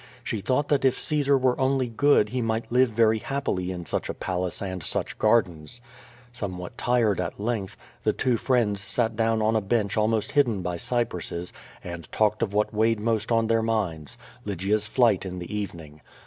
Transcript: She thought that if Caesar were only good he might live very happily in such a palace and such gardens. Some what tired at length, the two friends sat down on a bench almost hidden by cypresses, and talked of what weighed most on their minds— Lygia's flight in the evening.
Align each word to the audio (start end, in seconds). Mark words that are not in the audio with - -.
She 0.23 0.41
thought 0.41 0.67
that 0.69 0.83
if 0.83 0.99
Caesar 0.99 1.37
were 1.37 1.61
only 1.61 1.87
good 1.87 2.29
he 2.29 2.41
might 2.41 2.71
live 2.71 2.89
very 2.89 3.19
happily 3.19 3.69
in 3.69 3.85
such 3.85 4.09
a 4.09 4.15
palace 4.15 4.59
and 4.59 4.81
such 4.81 5.19
gardens. 5.19 5.79
Some 6.33 6.57
what 6.57 6.75
tired 6.75 7.21
at 7.21 7.39
length, 7.39 7.77
the 8.03 8.11
two 8.11 8.37
friends 8.37 8.81
sat 8.81 9.15
down 9.15 9.43
on 9.43 9.55
a 9.55 9.61
bench 9.61 9.97
almost 9.97 10.31
hidden 10.31 10.63
by 10.63 10.77
cypresses, 10.77 11.53
and 11.83 12.11
talked 12.11 12.41
of 12.41 12.51
what 12.51 12.73
weighed 12.73 12.99
most 12.99 13.31
on 13.31 13.45
their 13.45 13.61
minds— 13.61 14.17
Lygia's 14.43 14.87
flight 14.87 15.23
in 15.23 15.37
the 15.37 15.55
evening. 15.55 16.01